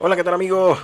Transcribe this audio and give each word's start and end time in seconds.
Hola, 0.00 0.14
¿qué 0.14 0.22
tal 0.22 0.34
amigos? 0.34 0.78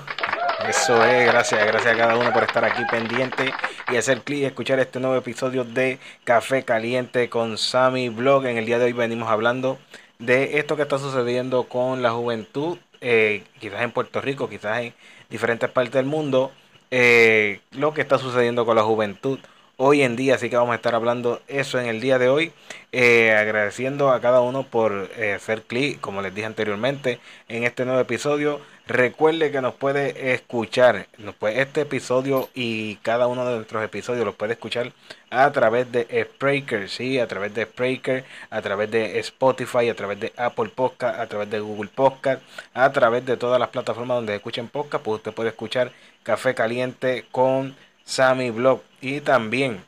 Eso 0.69 1.05
es, 1.05 1.27
gracias, 1.27 1.65
gracias 1.65 1.95
a 1.95 1.97
cada 1.97 2.17
uno 2.17 2.33
por 2.33 2.43
estar 2.43 2.65
aquí 2.65 2.83
pendiente 2.91 3.55
y 3.93 3.97
hacer 3.97 4.23
clic 4.23 4.41
y 4.41 4.45
escuchar 4.45 4.81
este 4.81 4.99
nuevo 4.99 5.15
episodio 5.15 5.63
de 5.63 6.01
Café 6.25 6.65
Caliente 6.65 7.29
con 7.29 7.57
Sammy 7.57 8.09
Blog. 8.09 8.47
En 8.47 8.57
el 8.57 8.67
día 8.67 8.81
de 8.81 8.87
hoy 8.87 8.93
venimos 8.93 9.31
hablando 9.31 9.79
de 10.19 10.59
esto 10.59 10.75
que 10.75 10.83
está 10.83 10.99
sucediendo 10.99 11.69
con 11.69 12.03
la 12.03 12.11
juventud, 12.11 12.77
eh, 13.01 13.45
quizás 13.61 13.83
en 13.83 13.93
Puerto 13.93 14.21
Rico, 14.21 14.49
quizás 14.49 14.81
en 14.81 14.95
diferentes 15.31 15.71
partes 15.71 15.93
del 15.93 16.07
mundo, 16.07 16.51
eh, 16.91 17.61
lo 17.71 17.95
que 17.95 18.01
está 18.01 18.19
sucediendo 18.19 18.67
con 18.67 18.75
la 18.75 18.83
juventud 18.83 19.39
hoy 19.77 20.03
en 20.03 20.17
día. 20.17 20.35
Así 20.35 20.51
que 20.51 20.57
vamos 20.57 20.73
a 20.73 20.77
estar 20.77 20.97
hablando 20.97 21.41
eso 21.47 21.79
en 21.79 21.87
el 21.87 22.01
día 22.01 22.19
de 22.19 22.29
hoy. 22.29 22.53
Eh, 22.91 23.31
agradeciendo 23.31 24.11
a 24.11 24.21
cada 24.21 24.41
uno 24.41 24.65
por 24.65 25.09
hacer 25.37 25.63
clic, 25.63 26.01
como 26.01 26.21
les 26.21 26.35
dije 26.35 26.49
anteriormente, 26.49 27.21
en 27.49 27.63
este 27.63 27.85
nuevo 27.85 28.01
episodio. 28.01 28.61
Recuerde 28.87 29.51
que 29.51 29.63
nos 29.63 29.75
puede 29.75 30.35
escuchar 30.35 31.07
este 31.55 31.81
episodio 31.81 32.51
y 32.53 32.97
cada 32.97 33.27
uno 33.29 33.47
de 33.47 33.57
nuestros 33.57 33.83
episodios 33.83 34.27
los 34.27 34.35
puede 34.35 34.53
escuchar 34.53 34.93
a 35.31 35.51
través 35.53 35.91
de 35.91 36.07
Spreaker, 36.27 36.91
sí, 36.91 37.19
a 37.19 37.27
través 37.27 37.55
de 37.55 37.65
Spreaker, 37.65 38.25
a 38.51 38.61
través 38.61 38.91
de 38.91 39.19
Spotify, 39.21 39.89
a 39.89 39.95
través 39.95 40.21
de 40.21 40.35
Apple 40.37 40.69
Podcast, 40.69 41.19
a 41.19 41.27
través 41.27 41.49
de 41.49 41.61
Google 41.61 41.91
Podcast, 41.95 42.43
a 42.75 42.93
través 42.93 43.25
de 43.25 43.39
todas 43.39 43.59
las 43.59 43.71
plataformas 43.71 44.19
donde 44.19 44.35
escuchen 44.35 44.69
podcast, 44.69 45.03
pues 45.03 45.17
usted 45.17 45.33
puede 45.33 45.49
escuchar 45.49 45.91
Café 46.23 46.55
Caliente 46.55 47.25
con 47.33 47.75
Sammy 48.05 48.51
Blog. 48.51 48.83
Y 49.01 49.23
también 49.23 49.83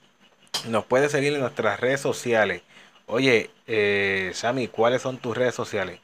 nos 0.68 0.86
puede 0.86 1.10
seguir 1.10 1.34
en 1.34 1.40
nuestras 1.40 1.80
redes 1.80 2.00
sociales. 2.00 2.62
Oye, 3.06 3.50
eh, 3.66 4.30
Sammy, 4.34 4.68
¿cuáles 4.68 5.02
son 5.02 5.18
tus 5.18 5.36
redes 5.36 5.54
sociales? 5.54 6.00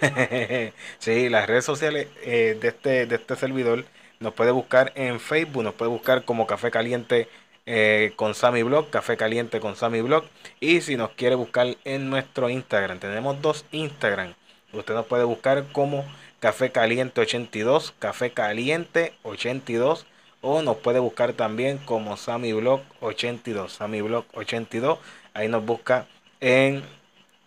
sí, 0.98 1.28
las 1.28 1.46
redes 1.46 1.64
sociales 1.64 2.08
eh, 2.22 2.56
de, 2.60 2.68
este, 2.68 3.06
de 3.06 3.14
este 3.16 3.36
servidor 3.36 3.84
nos 4.20 4.34
puede 4.34 4.50
buscar 4.50 4.92
en 4.94 5.20
Facebook, 5.20 5.62
nos 5.62 5.74
puede 5.74 5.90
buscar 5.90 6.24
como 6.24 6.46
Café 6.46 6.70
Caliente 6.70 7.28
eh, 7.66 8.12
con 8.16 8.34
Sammy 8.34 8.62
Blog, 8.62 8.90
Café 8.90 9.16
Caliente 9.16 9.60
con 9.60 9.76
Sammy 9.76 10.00
Blog. 10.00 10.24
Y 10.60 10.80
si 10.80 10.96
nos 10.96 11.10
quiere 11.10 11.34
buscar 11.34 11.76
en 11.84 12.10
nuestro 12.10 12.48
Instagram, 12.48 12.98
tenemos 12.98 13.40
dos 13.42 13.64
Instagram. 13.72 14.34
Usted 14.72 14.94
nos 14.94 15.06
puede 15.06 15.24
buscar 15.24 15.64
como 15.72 16.04
Café 16.40 16.70
Caliente 16.70 17.20
82, 17.20 17.94
Café 17.98 18.30
Caliente 18.30 19.14
82 19.22 20.06
o 20.40 20.62
nos 20.62 20.76
puede 20.76 21.00
buscar 21.00 21.32
también 21.32 21.78
como 21.78 22.16
Sammy 22.16 22.52
Blog 22.52 22.82
82, 23.00 23.72
Sammy 23.72 24.00
Blog 24.00 24.26
82. 24.34 24.98
Ahí 25.34 25.48
nos 25.48 25.64
busca 25.64 26.06
en 26.40 26.84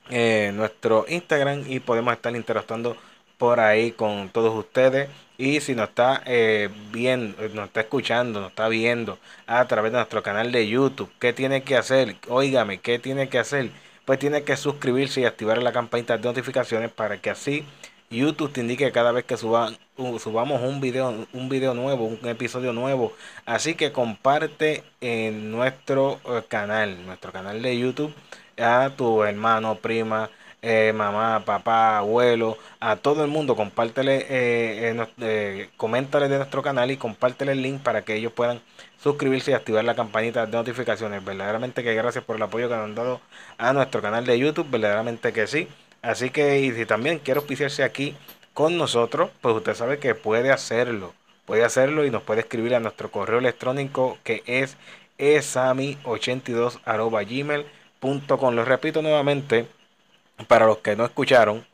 eh, 0.09 0.51
nuestro 0.53 1.05
Instagram 1.07 1.63
y 1.67 1.79
podemos 1.79 2.13
estar 2.13 2.35
interactuando 2.35 2.97
por 3.37 3.59
ahí 3.59 3.91
con 3.91 4.29
todos 4.29 4.55
ustedes. 4.55 5.09
Y 5.37 5.61
si 5.61 5.73
nos 5.73 5.89
está 5.89 6.21
eh, 6.25 6.69
viendo, 6.91 7.41
nos 7.49 7.67
está 7.67 7.81
escuchando, 7.81 8.41
nos 8.41 8.49
está 8.49 8.67
viendo 8.67 9.17
a 9.47 9.65
través 9.65 9.91
de 9.91 9.99
nuestro 9.99 10.21
canal 10.21 10.51
de 10.51 10.67
YouTube, 10.67 11.09
¿qué 11.19 11.31
tiene 11.33 11.63
que 11.63 11.77
hacer? 11.77 12.17
Óigame, 12.27 12.79
¿qué 12.79 12.99
tiene 12.99 13.29
que 13.29 13.39
hacer? 13.39 13.71
Pues 14.05 14.19
tiene 14.19 14.43
que 14.43 14.57
suscribirse 14.57 15.21
y 15.21 15.25
activar 15.25 15.61
la 15.63 15.71
campanita 15.71 16.17
de 16.17 16.23
notificaciones 16.23 16.91
para 16.91 17.21
que 17.21 17.29
así 17.29 17.65
YouTube 18.09 18.51
te 18.51 18.61
indique 18.61 18.91
cada 18.91 19.11
vez 19.11 19.23
que 19.23 19.37
suba, 19.37 19.71
subamos 20.19 20.61
un 20.61 20.81
video, 20.81 21.27
un 21.31 21.49
video 21.49 21.73
nuevo, 21.75 22.05
un 22.05 22.27
episodio 22.27 22.73
nuevo. 22.73 23.13
Así 23.45 23.75
que 23.75 23.91
comparte 23.91 24.83
en 24.99 25.51
nuestro 25.51 26.19
eh, 26.25 26.41
canal, 26.47 27.05
nuestro 27.05 27.31
canal 27.31 27.61
de 27.61 27.77
YouTube, 27.77 28.13
a 28.59 28.91
tu 28.95 29.23
hermano, 29.23 29.75
prima, 29.75 30.29
eh, 30.61 30.91
mamá, 30.93 31.43
papá, 31.45 31.97
abuelo, 31.99 32.57
a 32.79 32.97
todo 32.97 33.23
el 33.23 33.29
mundo, 33.29 33.55
compártele, 33.55 34.25
eh, 34.29 35.07
eh, 35.21 35.69
coméntale 35.77 36.27
de 36.27 36.37
nuestro 36.37 36.61
canal 36.61 36.91
y 36.91 36.97
compártele 36.97 37.53
el 37.53 37.61
link 37.61 37.81
para 37.81 38.03
que 38.03 38.15
ellos 38.15 38.33
puedan 38.33 38.61
suscribirse 39.01 39.51
y 39.51 39.53
activar 39.53 39.85
la 39.85 39.95
campanita 39.95 40.45
de 40.45 40.51
notificaciones. 40.51 41.23
Verdaderamente 41.23 41.83
que 41.83 41.93
gracias 41.95 42.23
por 42.23 42.35
el 42.35 42.41
apoyo 42.41 42.67
que 42.67 42.75
nos 42.75 42.85
han 42.85 42.95
dado 42.95 43.21
a 43.57 43.73
nuestro 43.73 44.01
canal 44.01 44.25
de 44.25 44.37
YouTube, 44.37 44.69
verdaderamente 44.69 45.31
que 45.33 45.47
sí. 45.47 45.67
Así 46.01 46.29
que 46.29 46.59
y 46.59 46.71
si 46.71 46.85
también 46.85 47.19
quiere 47.19 47.39
auspiciarse 47.39 47.83
aquí 47.83 48.15
con 48.53 48.77
nosotros, 48.77 49.29
pues 49.41 49.55
usted 49.55 49.73
sabe 49.75 49.99
que 49.99 50.15
puede 50.15 50.51
hacerlo. 50.51 51.13
Puede 51.45 51.63
hacerlo 51.63 52.05
y 52.05 52.11
nos 52.11 52.23
puede 52.23 52.41
escribir 52.41 52.75
a 52.75 52.79
nuestro 52.79 53.11
correo 53.11 53.39
electrónico 53.39 54.17
que 54.23 54.43
es 54.45 54.77
esami82.gmail.com. 58.01 58.55
Lo 58.55 58.65
repito 58.65 59.01
nuevamente 59.01 59.67
para 60.47 60.65
los 60.65 60.79
que 60.79 60.95
no 60.95 61.05
escucharon. 61.05 61.65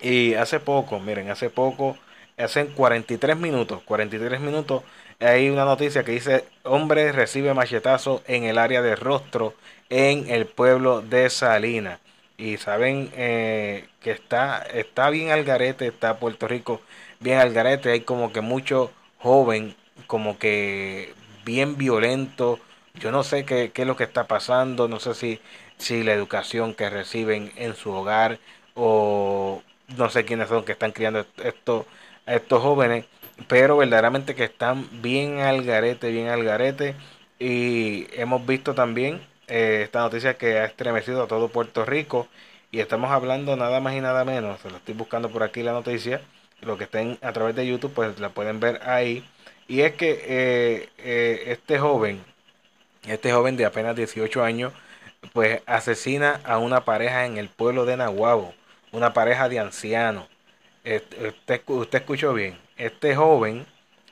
Y 0.00 0.34
hace 0.34 0.60
poco, 0.60 0.98
miren, 1.00 1.30
hace 1.30 1.50
poco 1.50 1.96
hace 2.38 2.66
43 2.66 3.36
minutos, 3.36 3.82
43 3.84 4.40
minutos, 4.40 4.82
hay 5.20 5.50
una 5.50 5.64
noticia 5.64 6.04
que 6.04 6.12
dice, 6.12 6.44
hombre 6.62 7.12
recibe 7.12 7.54
machetazo 7.54 8.22
en 8.26 8.44
el 8.44 8.58
área 8.58 8.82
de 8.82 8.96
rostro 8.96 9.54
en 9.90 10.30
el 10.30 10.46
pueblo 10.46 11.02
de 11.02 11.28
Salina. 11.30 12.00
Y 12.40 12.56
saben 12.56 13.10
eh, 13.14 13.86
que 14.00 14.12
está, 14.12 14.62
está 14.62 15.10
bien 15.10 15.30
al 15.30 15.44
garete, 15.44 15.86
está 15.86 16.18
Puerto 16.18 16.48
Rico 16.48 16.80
bien 17.20 17.38
al 17.38 17.52
garete, 17.52 17.90
hay 17.92 18.00
como 18.00 18.32
que 18.32 18.40
mucho 18.40 18.90
joven, 19.18 19.76
como 20.06 20.38
que 20.38 21.12
bien 21.44 21.76
violento. 21.76 22.58
Yo 22.94 23.12
no 23.12 23.24
sé 23.24 23.44
qué, 23.44 23.72
qué 23.72 23.82
es 23.82 23.88
lo 23.88 23.96
que 23.96 24.04
está 24.04 24.26
pasando, 24.26 24.88
no 24.88 25.00
sé 25.00 25.14
si, 25.14 25.40
si 25.76 26.02
la 26.02 26.14
educación 26.14 26.74
que 26.74 26.88
reciben 26.90 27.52
en 27.56 27.74
su 27.76 27.90
hogar 27.92 28.38
o 28.74 29.62
no 29.96 30.08
sé 30.10 30.24
quiénes 30.24 30.48
son 30.48 30.64
que 30.64 30.72
están 30.72 30.92
criando 30.92 31.26
esto 31.44 31.86
a 32.26 32.34
estos 32.36 32.62
jóvenes, 32.62 33.04
pero 33.48 33.76
verdaderamente 33.76 34.34
que 34.34 34.44
están 34.44 34.88
bien 35.02 35.40
al 35.40 35.62
garete, 35.64 36.10
bien 36.10 36.28
al 36.28 36.42
garete. 36.44 36.96
Y 37.38 38.06
hemos 38.18 38.46
visto 38.46 38.74
también 38.74 39.20
eh, 39.50 39.82
esta 39.82 40.00
noticia 40.00 40.38
que 40.38 40.58
ha 40.58 40.64
estremecido 40.64 41.24
a 41.24 41.28
todo 41.28 41.48
Puerto 41.48 41.84
Rico. 41.84 42.28
Y 42.70 42.80
estamos 42.80 43.10
hablando 43.10 43.56
nada 43.56 43.80
más 43.80 43.94
y 43.94 44.00
nada 44.00 44.24
menos. 44.24 44.60
Se 44.60 44.70
lo 44.70 44.76
estoy 44.76 44.94
buscando 44.94 45.28
por 45.30 45.42
aquí 45.42 45.62
la 45.62 45.72
noticia. 45.72 46.22
Lo 46.60 46.78
que 46.78 46.84
estén 46.84 47.18
a 47.20 47.32
través 47.32 47.56
de 47.56 47.66
YouTube, 47.66 47.92
pues 47.92 48.20
la 48.20 48.30
pueden 48.30 48.60
ver 48.60 48.80
ahí. 48.88 49.24
Y 49.68 49.82
es 49.82 49.94
que 49.94 50.10
eh, 50.24 50.88
eh, 50.98 51.42
este 51.46 51.78
joven, 51.78 52.24
este 53.06 53.32
joven 53.32 53.56
de 53.56 53.66
apenas 53.66 53.96
18 53.96 54.42
años, 54.42 54.72
pues 55.32 55.62
asesina 55.66 56.40
a 56.44 56.58
una 56.58 56.84
pareja 56.84 57.26
en 57.26 57.36
el 57.38 57.48
pueblo 57.48 57.84
de 57.86 57.96
Nahuabo, 57.96 58.54
una 58.92 59.12
pareja 59.12 59.48
de 59.48 59.58
ancianos. 59.58 60.26
Usted, 60.84 61.62
usted 61.66 61.98
escuchó 61.98 62.32
bien. 62.34 62.58
Este 62.76 63.14
joven 63.16 63.66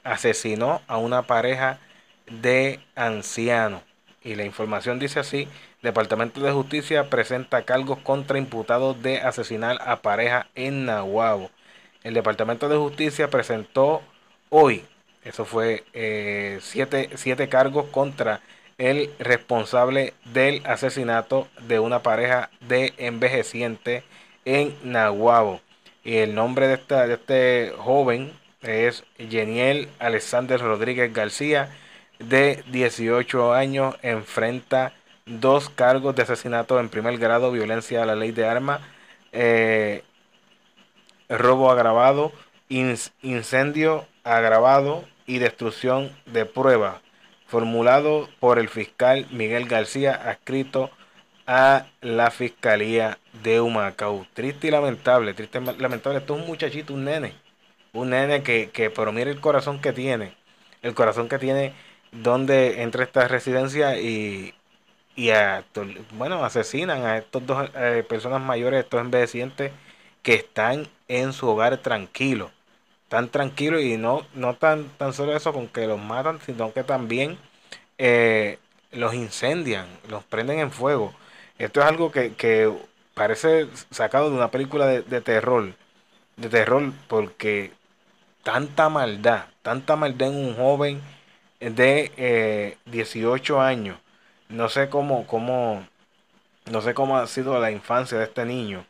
asesinó 0.05 0.83
a 0.87 0.99
una 0.99 1.23
pareja 1.23 1.79
de 2.27 2.81
ancianos. 2.95 3.83
Y 4.29 4.35
la 4.35 4.45
información 4.45 4.99
dice 4.99 5.21
así, 5.21 5.49
Departamento 5.81 6.43
de 6.43 6.53
Justicia 6.53 7.09
presenta 7.09 7.63
cargos 7.63 7.99
contra 8.01 8.37
imputados 8.37 9.03
de 9.03 9.23
asesinar 9.23 9.79
a 9.81 10.03
pareja 10.03 10.49
en 10.55 10.85
Nahuabo. 10.85 11.51
El 12.05 12.13
Departamento 12.13 12.69
de 12.69 12.77
Justicia 12.77 13.31
presentó 13.31 14.03
hoy, 14.51 14.85
eso 15.25 15.47
fue 15.47 15.85
eh, 15.95 16.59
siete, 16.61 17.09
siete, 17.15 17.49
cargos 17.49 17.87
contra 17.87 18.43
el 18.77 19.11
responsable 19.19 20.13
del 20.27 20.61
asesinato 20.67 21.49
de 21.63 21.79
una 21.79 22.03
pareja 22.03 22.51
de 22.61 22.93
envejeciente 22.99 24.05
en 24.45 24.77
Nahuabo. 24.83 25.63
Y 26.05 26.17
el 26.17 26.35
nombre 26.35 26.69
de, 26.69 26.75
esta, 26.75 27.07
de 27.07 27.15
este 27.15 27.73
joven 27.79 28.35
es 28.61 29.05
Geniel 29.17 29.89
Alexander 29.99 30.61
Rodríguez 30.61 31.15
García, 31.15 31.71
de 32.19 32.65
18 32.71 33.53
años, 33.53 33.97
enfrenta 34.03 34.93
dos 35.27 35.69
cargos 35.69 36.15
de 36.17 36.23
asesinato 36.23 36.81
en 36.81 36.89
primer 36.89 37.19
grado, 37.19 37.53
violencia 37.53 38.03
a 38.03 38.07
la 38.07 38.17
ley 38.17 38.33
de 38.33 38.47
armas, 38.47 38.81
eh, 39.33 40.03
robo 41.29 41.71
agravado, 41.71 42.33
incendio 42.69 44.07
agravado 44.25 45.05
y 45.27 45.39
destrucción 45.39 46.11
de 46.27 46.47
pruebas, 46.47 46.97
formulado 47.47 48.29
por 48.41 48.59
el 48.59 48.69
fiscal 48.69 49.27
Miguel 49.31 49.69
García, 49.69 50.15
adscrito 50.15 50.91
a 51.47 51.87
la 52.03 52.31
Fiscalía 52.31 53.19
de 53.43 53.61
Humacao. 53.61 54.27
Triste 54.35 54.69
y 54.69 54.71
lamentable, 54.71 55.33
triste 55.33 55.59
y 55.59 55.81
lamentable. 55.81 56.19
Esto 56.19 56.35
es 56.35 56.43
un 56.43 56.47
muchachito, 56.47 56.93
un 56.93 57.05
nene. 57.05 57.35
Un 57.95 58.11
nene 58.11 58.43
que, 58.43 58.69
que, 58.71 58.91
pero 58.91 59.13
mire 59.13 59.31
el 59.31 59.41
corazón 59.41 59.81
que 59.81 59.95
tiene. 59.95 60.35
El 60.83 60.95
corazón 60.95 61.29
que 61.29 61.39
tiene 61.39 61.73
donde 62.13 62.83
entra 62.83 63.05
esta 63.05 63.29
residencia 63.29 63.99
y, 63.99 64.55
y 65.17 65.31
bueno, 66.13 66.45
asesinan 66.45 67.05
a 67.05 67.19
estos 67.19 67.47
dos 67.47 67.71
eh, 67.75 68.05
personas 68.09 68.41
mayores, 68.41 68.85
estos 68.85 69.01
envejecientes 69.01 69.73
que 70.23 70.35
están 70.35 70.89
en 71.09 71.33
su 71.33 71.49
hogar 71.49 71.79
tranquilos. 71.79 72.51
Tan 73.09 73.29
tranquilos 73.31 73.83
y 73.83 73.97
no, 73.97 74.27
no 74.35 74.55
tan, 74.57 74.89
tan 74.99 75.13
solo 75.15 75.35
eso 75.37 75.53
con 75.53 75.69
que 75.69 75.87
los 75.87 75.99
matan, 76.01 76.41
sino 76.45 76.73
que 76.73 76.85
también 76.85 77.39
eh, 77.99 78.59
los 78.93 79.15
incendian, 79.15 79.87
los 80.09 80.25
prenden 80.25 80.61
en 80.61 80.71
fuego. 80.73 81.15
Esto 81.59 81.81
es 81.81 81.87
algo 81.87 82.13
que, 82.13 82.35
que 82.35 82.73
parece 83.15 83.69
sacado 83.91 84.31
de 84.31 84.37
una 84.37 84.51
película 84.51 84.87
de, 84.87 85.03
de, 85.03 85.21
terror, 85.21 85.75
de 86.37 86.49
terror, 86.49 86.93
porque 87.09 87.73
tanta 88.43 88.89
maldad, 88.89 89.47
tanta 89.63 89.97
maldad 89.97 90.29
en 90.29 90.37
un 90.37 90.57
joven 90.57 91.03
de 91.61 92.13
eh, 92.17 92.77
18 92.87 93.61
años. 93.61 93.99
No 94.49 94.69
sé 94.69 94.89
cómo, 94.89 95.27
cómo, 95.27 95.87
no 96.71 96.81
sé 96.83 96.95
cómo 96.95 97.19
ha 97.19 97.27
sido 97.27 97.59
la 97.61 97.71
infancia 97.71 98.19
de 98.19 98.25
este 98.25 98.45
niño, 98.45 98.85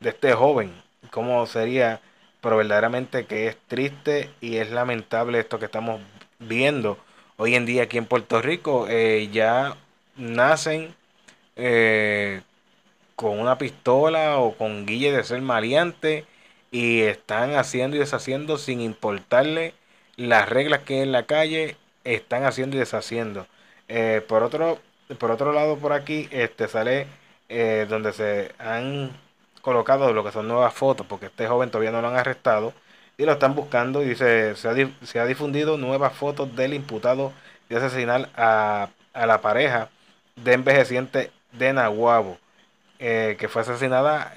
de 0.00 0.10
este 0.10 0.32
joven, 0.34 0.72
cómo 1.10 1.46
sería, 1.46 2.00
pero 2.40 2.56
verdaderamente 2.56 3.26
que 3.26 3.48
es 3.48 3.56
triste 3.68 4.30
y 4.40 4.56
es 4.56 4.70
lamentable 4.70 5.38
esto 5.40 5.58
que 5.58 5.66
estamos 5.66 6.00
viendo 6.38 6.98
hoy 7.36 7.54
en 7.54 7.66
día 7.66 7.84
aquí 7.84 7.98
en 7.98 8.06
Puerto 8.06 8.42
Rico. 8.42 8.86
Eh, 8.88 9.28
ya 9.32 9.76
nacen 10.16 10.94
eh, 11.56 12.42
con 13.16 13.38
una 13.40 13.58
pistola 13.58 14.38
o 14.38 14.54
con 14.56 14.86
guille 14.86 15.12
de 15.12 15.24
ser 15.24 15.40
maleante 15.42 16.24
y 16.70 17.00
están 17.02 17.54
haciendo 17.56 17.96
y 17.96 18.00
deshaciendo 18.00 18.58
sin 18.58 18.80
importarle 18.80 19.74
las 20.16 20.48
reglas 20.48 20.82
que 20.82 20.94
hay 20.94 21.00
en 21.00 21.12
la 21.12 21.26
calle, 21.26 21.76
están 22.04 22.44
haciendo 22.44 22.76
y 22.76 22.80
deshaciendo. 22.80 23.46
Eh, 23.88 24.22
por 24.28 24.42
otro 24.42 24.78
por 25.18 25.30
otro 25.30 25.52
lado 25.52 25.78
por 25.78 25.92
aquí 25.94 26.28
este 26.30 26.68
sale 26.68 27.06
eh, 27.48 27.86
donde 27.88 28.12
se 28.12 28.52
han 28.58 29.10
colocado 29.62 30.12
lo 30.12 30.22
que 30.22 30.32
son 30.32 30.46
nuevas 30.46 30.74
fotos 30.74 31.06
porque 31.06 31.26
este 31.26 31.46
joven 31.48 31.70
todavía 31.70 31.90
no 31.90 32.02
lo 32.02 32.08
han 32.08 32.16
arrestado 32.16 32.74
y 33.16 33.24
lo 33.24 33.32
están 33.32 33.54
buscando 33.54 34.02
y 34.02 34.08
dice 34.10 34.54
se 34.56 34.68
ha, 34.68 34.74
se 35.06 35.18
ha 35.20 35.24
difundido 35.24 35.78
nuevas 35.78 36.12
fotos 36.12 36.54
del 36.54 36.74
imputado 36.74 37.32
de 37.70 37.76
asesinar 37.76 38.28
a, 38.36 38.90
a 39.14 39.26
la 39.26 39.40
pareja 39.40 39.88
de 40.36 40.52
envejeciente 40.52 41.30
de 41.52 41.72
Nahuabo 41.72 42.38
eh, 42.98 43.36
que 43.38 43.48
fue 43.48 43.62
asesinada 43.62 44.32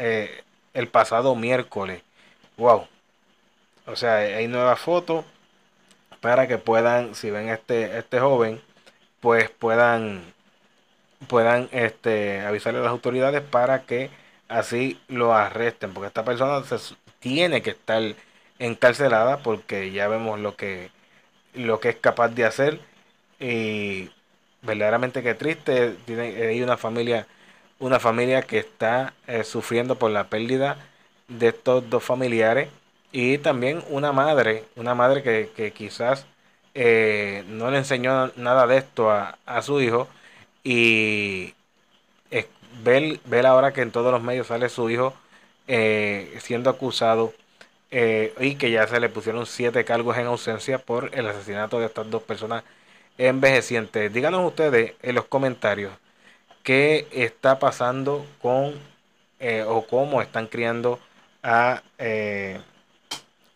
el 0.73 0.87
pasado 0.87 1.35
miércoles 1.35 2.01
wow 2.55 2.87
o 3.85 3.95
sea 3.97 4.15
hay 4.15 4.47
nuevas 4.47 4.79
fotos 4.79 5.25
para 6.21 6.47
que 6.47 6.57
puedan 6.57 7.15
si 7.15 7.31
ven 7.31 7.49
este 7.49 7.97
este 7.97 8.19
joven 8.19 8.61
pues 9.19 9.49
puedan 9.49 10.33
puedan 11.27 11.69
este, 11.71 12.41
avisarle 12.41 12.79
a 12.79 12.83
las 12.83 12.91
autoridades 12.91 13.41
para 13.41 13.83
que 13.83 14.09
así 14.47 14.99
lo 15.07 15.33
arresten, 15.33 15.93
porque 15.93 16.07
esta 16.07 16.25
persona 16.25 16.63
se, 16.63 16.95
tiene 17.19 17.61
que 17.61 17.71
estar 17.71 18.01
encarcelada 18.59 19.37
porque 19.39 19.91
ya 19.91 20.07
vemos 20.07 20.39
lo 20.39 20.55
que, 20.55 20.91
lo 21.53 21.79
que 21.79 21.89
es 21.89 21.95
capaz 21.97 22.29
de 22.29 22.45
hacer 22.45 22.79
y 23.39 24.09
verdaderamente 24.61 25.23
que 25.23 25.35
triste, 25.35 25.95
tiene, 26.05 26.35
hay 26.47 26.61
una 26.61 26.77
familia, 26.77 27.27
una 27.79 27.99
familia 27.99 28.43
que 28.43 28.59
está 28.59 29.13
eh, 29.27 29.43
sufriendo 29.43 29.95
por 29.97 30.11
la 30.11 30.25
pérdida 30.29 30.77
de 31.27 31.49
estos 31.49 31.89
dos 31.89 32.03
familiares 32.03 32.69
y 33.11 33.37
también 33.39 33.83
una 33.89 34.11
madre, 34.11 34.65
una 34.75 34.95
madre 34.95 35.23
que, 35.23 35.51
que 35.55 35.71
quizás 35.71 36.25
eh, 36.73 37.43
no 37.47 37.71
le 37.71 37.79
enseñó 37.79 38.31
nada 38.37 38.67
de 38.67 38.77
esto 38.77 39.11
a, 39.11 39.37
a 39.45 39.61
su 39.61 39.81
hijo 39.81 40.07
y 40.63 41.53
ver, 42.83 43.19
ver 43.25 43.45
ahora 43.45 43.73
que 43.73 43.81
en 43.81 43.91
todos 43.91 44.11
los 44.11 44.21
medios 44.21 44.47
sale 44.47 44.69
su 44.69 44.89
hijo 44.89 45.13
eh, 45.67 46.37
siendo 46.41 46.69
acusado 46.69 47.33
eh, 47.91 48.33
y 48.39 48.55
que 48.55 48.71
ya 48.71 48.87
se 48.87 48.99
le 48.99 49.09
pusieron 49.09 49.45
siete 49.45 49.85
cargos 49.85 50.17
en 50.17 50.27
ausencia 50.27 50.79
por 50.79 51.11
el 51.13 51.27
asesinato 51.27 51.79
de 51.79 51.87
estas 51.87 52.09
dos 52.09 52.23
personas 52.23 52.63
envejecientes. 53.17 54.13
Díganos 54.13 54.45
ustedes 54.47 54.93
en 55.01 55.15
los 55.15 55.25
comentarios 55.25 55.93
qué 56.63 57.07
está 57.11 57.59
pasando 57.59 58.25
con 58.41 58.75
eh, 59.39 59.63
o 59.67 59.85
cómo 59.87 60.21
están 60.21 60.47
criando 60.47 60.99
a, 61.43 61.81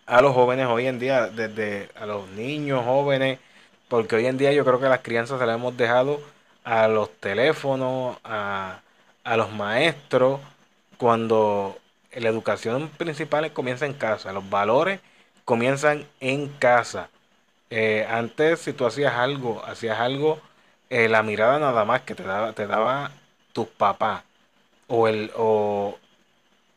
a 0.06 0.22
los 0.22 0.34
jóvenes 0.34 0.68
hoy 0.68 0.88
en 0.88 1.00
día, 1.00 1.28
desde 1.28 1.90
a 1.96 2.06
los 2.06 2.30
niños 2.30 2.84
jóvenes, 2.86 3.40
porque 3.90 4.16
hoy 4.16 4.26
en 4.28 4.38
día 4.38 4.52
yo 4.54 4.66
creo 4.66 4.80
que 4.80 4.88
las 4.90 5.02
crianzas 5.02 5.40
se 5.40 5.46
las 5.46 5.56
hemos 5.56 5.76
dejado 5.78 6.22
a 6.64 6.88
los 6.88 7.12
teléfonos, 7.20 8.18
a, 8.24 8.82
los 9.38 9.52
maestros, 9.52 10.40
cuando 10.98 11.78
la 12.14 12.30
educación 12.30 12.90
principal 12.90 13.52
comienza 13.54 13.86
en 13.86 13.94
casa, 13.94 14.32
los 14.34 14.50
valores 14.50 15.00
comienzan 15.46 16.06
en 16.20 16.48
casa. 16.50 17.10
Eh, 17.70 18.08
antes, 18.10 18.60
si 18.62 18.74
tú 18.74 18.86
hacías 18.86 19.16
algo, 19.16 19.64
hacías 19.66 20.00
algo, 20.00 20.40
eh, 20.90 21.10
la 21.10 21.24
mirada 21.24 21.60
nada 21.60 21.86
más 21.86 22.02
que 22.02 22.16
te 22.16 22.24
daba, 22.24 22.54
te 22.54 22.68
daba 22.68 23.12
tu 23.54 23.68
papá 23.68 24.24
o 24.88 25.08
el 25.08 25.32
o 25.36 25.98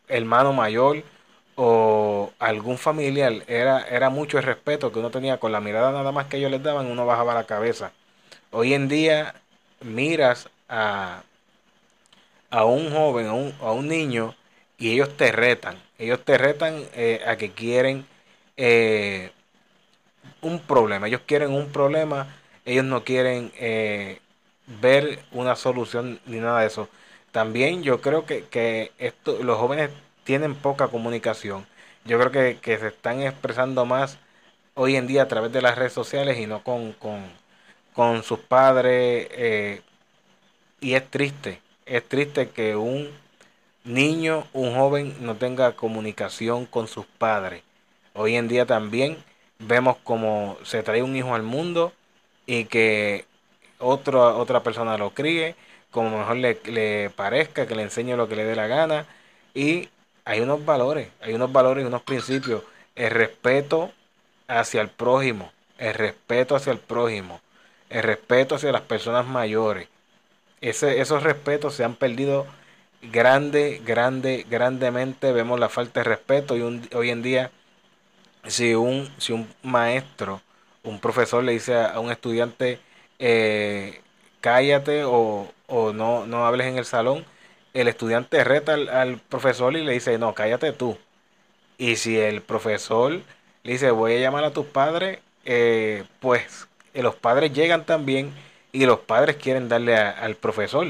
hermano 0.09 0.53
mayor 0.53 1.05
o 1.61 2.33
algún 2.39 2.79
familiar, 2.79 3.33
era, 3.49 3.83
era 3.89 4.11
mucho 4.11 4.39
el 4.39 4.45
respeto 4.45 4.93
que 4.93 5.01
uno 5.01 5.11
tenía 5.11 5.41
con 5.41 5.51
la 5.53 5.61
mirada 5.61 5.91
nada 5.93 6.13
más 6.13 6.27
que 6.27 6.37
ellos 6.39 6.53
les 6.53 6.63
daban, 6.63 6.87
uno 6.87 7.05
bajaba 7.07 7.35
la 7.35 7.47
cabeza. 7.47 7.93
Hoy 8.53 8.75
en 8.75 8.89
día 8.89 9.35
miras 9.83 10.51
a, 10.69 11.23
a 12.51 12.65
un 12.65 12.91
joven, 12.93 13.27
a 13.27 13.33
un, 13.35 13.55
a 13.61 13.73
un 13.73 13.89
niño, 13.89 14.35
y 14.79 14.93
ellos 14.93 15.17
te 15.17 15.33
retan. 15.33 15.77
Ellos 15.99 16.25
te 16.25 16.39
retan 16.39 16.85
eh, 16.95 17.21
a 17.27 17.37
que 17.37 17.53
quieren 17.53 18.07
eh, 18.57 19.33
un 20.43 20.61
problema. 20.61 21.09
Ellos 21.09 21.23
quieren 21.27 21.53
un 21.53 21.71
problema. 21.73 22.27
Ellos 22.65 22.85
no 22.85 23.05
quieren 23.05 23.53
eh, 23.59 24.21
ver 24.67 25.21
una 25.33 25.57
solución 25.57 26.21
ni 26.27 26.39
nada 26.39 26.61
de 26.61 26.67
eso. 26.67 26.89
También 27.33 27.83
yo 27.83 28.01
creo 28.01 28.25
que, 28.27 28.45
que 28.47 28.93
esto, 28.99 29.43
los 29.43 29.59
jóvenes 29.59 29.91
tienen 30.29 30.55
poca 30.55 30.89
comunicación. 30.89 31.67
Yo 32.05 32.19
creo 32.19 32.59
que, 32.61 32.79
se 32.79 32.89
están 32.89 33.23
expresando 33.23 33.87
más 33.87 34.19
hoy 34.75 34.97
en 34.97 35.07
día 35.07 35.23
a 35.23 35.29
través 35.29 35.51
de 35.53 35.63
las 35.63 35.79
redes 35.79 35.95
sociales 35.95 36.37
y 36.39 36.47
no 36.47 36.63
con, 36.63 36.93
con, 36.93 37.25
con 37.95 38.23
sus 38.23 38.39
padres 38.39 39.27
eh, 39.31 39.81
y 40.83 40.93
es 40.93 41.09
triste, 41.09 41.63
es 41.87 42.07
triste 42.07 42.51
que 42.51 42.77
un 42.77 43.09
niño, 43.85 44.47
un 44.53 44.75
joven 44.75 45.17
no 45.21 45.37
tenga 45.37 45.73
comunicación 45.73 46.67
con 46.67 46.89
sus 46.89 47.07
padres. 47.07 47.63
Hoy 48.13 48.37
en 48.37 48.49
día 48.49 48.67
también 48.67 49.17
vemos 49.59 49.97
como 50.05 50.59
se 50.63 50.83
trae 50.83 51.03
un 51.03 51.17
hijo 51.17 51.35
al 51.35 51.43
mundo 51.43 51.95
y 52.45 52.67
que 52.67 53.25
otro, 53.79 54.37
otra 54.37 54.63
persona 54.63 54.99
lo 54.99 55.15
críe, 55.15 55.55
como 55.91 56.19
mejor 56.19 56.37
le, 56.37 56.61
le 56.67 57.09
parezca, 57.09 57.67
que 57.67 57.75
le 57.75 57.83
enseñe 57.85 58.15
lo 58.15 58.29
que 58.29 58.37
le 58.37 58.45
dé 58.45 58.57
la 58.57 58.67
gana. 58.67 59.07
Y 59.55 59.89
hay 60.29 60.41
unos 60.41 60.65
valores, 60.65 61.09
hay 61.21 61.35
unos 61.35 61.53
valores 61.53 61.85
y 61.85 61.87
unos 61.87 62.03
principios. 62.03 62.63
El 62.95 63.11
respeto 63.11 63.93
hacia 64.47 64.81
el 64.81 64.89
prójimo, 64.91 65.53
el 65.79 65.95
respeto 65.95 66.57
hacia 66.57 66.73
el 66.73 66.79
prójimo 66.79 67.41
el 67.91 68.03
respeto 68.03 68.55
hacia 68.55 68.73
las 68.73 68.83
personas 68.83 69.27
mayores. 69.27 69.89
Ese, 70.61 71.01
esos 71.01 71.23
respetos 71.23 71.75
se 71.75 71.85
han 71.85 71.95
perdido 71.95 72.47
grande, 73.03 73.81
grande, 73.85 74.47
grandemente. 74.49 75.33
Vemos 75.33 75.61
la 75.61 75.69
falta 75.69 76.01
de 76.01 76.05
respeto 76.05 76.57
y 76.57 76.63
hoy 76.95 77.11
en 77.11 77.23
día 77.23 77.51
si 78.47 78.75
un, 78.75 79.09
si 79.19 79.33
un 79.33 79.49
maestro, 79.63 80.43
un 80.83 81.01
profesor 81.01 81.45
le 81.45 81.53
dice 81.53 81.77
a, 81.77 82.01
un 82.01 82.11
estudiante 82.11 82.81
eh, 83.19 84.01
cállate 84.41 85.05
o, 85.05 85.49
no, 85.69 86.27
no 86.27 86.47
hables 86.47 86.67
en 86.67 86.79
el 86.79 86.85
salón, 86.85 87.25
el 87.81 87.89
estudiante 87.89 88.43
reta 88.45 88.75
al, 88.75 89.19
profesor 89.29 89.77
y 89.77 89.85
le 89.85 89.93
dice, 89.93 90.19
no, 90.19 90.35
cállate 90.35 90.73
tú. 90.73 90.99
Y 91.79 91.97
si 91.97 92.19
el 92.19 92.43
profesor 92.43 93.21
le 93.63 93.73
dice, 93.73 93.91
voy 93.91 94.17
a 94.17 94.21
llamar 94.21 94.45
a 94.45 94.53
tus 94.53 94.67
padres, 94.67 95.21
eh, 95.45 96.05
pues 96.21 96.69
eh, 96.95 97.03
los 97.03 97.15
padres 97.15 97.53
llegan 97.53 97.85
también 97.85 98.33
y 98.73 98.87
los 98.87 99.01
padres 99.01 99.37
quieren 99.37 99.69
darle 99.69 99.97
al 99.97 100.35
profesor. 100.35 100.87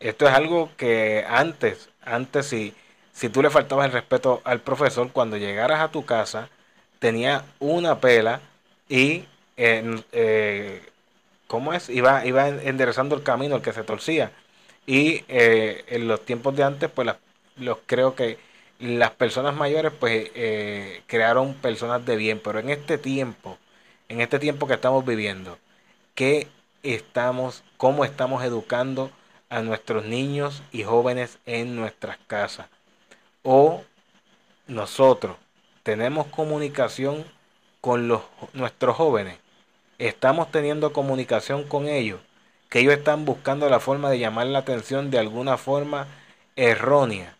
Esto 0.00 0.28
es 0.28 0.34
algo 0.34 0.70
que 0.76 1.24
antes, 1.28 1.88
antes 2.02 2.46
si, 2.46 2.74
si 3.12 3.28
tú 3.28 3.42
le 3.42 3.50
faltabas 3.50 3.86
el 3.86 3.92
respeto 3.92 4.42
al 4.44 4.60
profesor, 4.60 5.10
cuando 5.12 5.36
llegaras 5.36 5.80
a 5.80 5.90
tu 5.90 6.04
casa, 6.04 6.50
tenía 6.98 7.44
una 7.58 8.00
pela 8.00 8.40
y 8.88 9.24
eh, 9.56 10.82
¿cómo 11.46 11.72
es? 11.72 11.88
Iba, 11.88 12.24
iba 12.26 12.48
enderezando 12.48 13.16
el 13.16 13.22
camino 13.22 13.56
el 13.56 13.62
que 13.62 13.72
se 13.72 13.82
torcía. 13.82 14.30
Y 14.88 15.22
eh, 15.28 15.84
en 15.88 16.08
los 16.08 16.24
tiempos 16.24 16.56
de 16.56 16.64
antes, 16.64 16.90
pues 16.90 17.06
los 17.56 17.78
creo 17.84 18.14
que 18.14 18.38
las 18.80 19.10
personas 19.10 19.54
mayores 19.54 19.92
pues 19.92 20.30
eh, 20.34 21.02
crearon 21.06 21.52
personas 21.52 22.06
de 22.06 22.16
bien, 22.16 22.40
pero 22.42 22.58
en 22.58 22.70
este 22.70 22.96
tiempo, 22.96 23.58
en 24.08 24.22
este 24.22 24.38
tiempo 24.38 24.66
que 24.66 24.72
estamos 24.72 25.04
viviendo, 25.04 25.58
¿qué 26.14 26.48
estamos, 26.82 27.64
cómo 27.76 28.02
estamos 28.06 28.42
educando 28.44 29.10
a 29.50 29.60
nuestros 29.60 30.06
niños 30.06 30.62
y 30.72 30.84
jóvenes 30.84 31.38
en 31.44 31.76
nuestras 31.76 32.16
casas? 32.26 32.68
O 33.42 33.84
nosotros 34.68 35.36
tenemos 35.82 36.28
comunicación 36.28 37.26
con 37.82 38.08
los, 38.08 38.22
nuestros 38.54 38.96
jóvenes 38.96 39.38
estamos 39.98 40.50
teniendo 40.50 40.92
comunicación 40.92 41.64
con 41.64 41.88
ellos, 41.88 42.20
que 42.68 42.80
ellos 42.80 42.94
están 42.94 43.24
buscando 43.24 43.68
la 43.68 43.80
forma 43.80 44.10
de 44.10 44.18
llamar 44.18 44.46
la 44.46 44.60
atención 44.60 45.10
de 45.10 45.18
alguna 45.18 45.56
forma 45.56 46.06
errónea. 46.56 47.36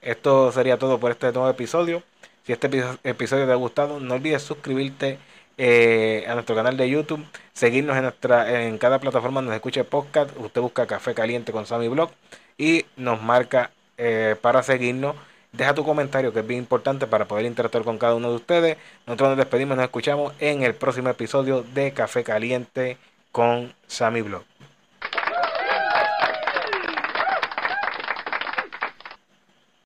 Esto 0.00 0.52
sería 0.52 0.78
todo 0.78 0.98
por 0.98 1.10
este 1.10 1.32
nuevo 1.32 1.48
episodio. 1.48 2.02
Si 2.44 2.52
este 2.52 2.70
episodio 3.04 3.46
te 3.46 3.52
ha 3.52 3.56
gustado, 3.56 4.00
no 4.00 4.14
olvides 4.14 4.42
suscribirte 4.42 5.18
eh, 5.58 6.24
a 6.28 6.34
nuestro 6.34 6.54
canal 6.54 6.76
de 6.76 6.88
YouTube, 6.88 7.24
seguirnos 7.52 7.96
en 7.96 8.04
nuestra 8.04 8.62
en 8.64 8.78
cada 8.78 9.00
plataforma 9.00 9.40
donde 9.40 9.56
escuche 9.56 9.84
podcast. 9.84 10.30
Usted 10.38 10.60
busca 10.60 10.86
Café 10.86 11.14
Caliente 11.14 11.52
con 11.52 11.66
Sammy 11.66 11.88
Blog 11.88 12.10
y 12.56 12.86
nos 12.96 13.20
marca 13.20 13.72
eh, 13.96 14.36
para 14.40 14.62
seguirnos 14.62 15.16
Deja 15.52 15.74
tu 15.74 15.82
comentario 15.82 16.32
que 16.32 16.40
es 16.40 16.46
bien 16.46 16.60
importante 16.60 17.06
para 17.06 17.26
poder 17.26 17.46
interactuar 17.46 17.82
con 17.82 17.96
cada 17.98 18.14
uno 18.14 18.28
de 18.30 18.36
ustedes. 18.36 18.76
Nosotros 19.06 19.30
nos 19.30 19.38
despedimos, 19.38 19.76
nos 19.76 19.84
escuchamos 19.84 20.34
en 20.40 20.62
el 20.62 20.74
próximo 20.74 21.08
episodio 21.08 21.62
de 21.62 21.92
Café 21.92 22.22
Caliente 22.22 22.98
con 23.32 23.72
Sammy 23.86 24.22
Blog. 24.22 24.44